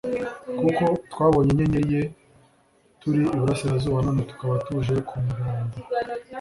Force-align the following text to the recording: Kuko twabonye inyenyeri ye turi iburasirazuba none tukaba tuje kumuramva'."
Kuko 0.59 0.83
twabonye 1.11 1.51
inyenyeri 1.53 1.87
ye 1.93 2.01
turi 3.01 3.21
iburasirazuba 3.35 3.97
none 4.05 4.21
tukaba 4.29 4.53
tuje 4.65 4.95
kumuramva'." 5.07 5.79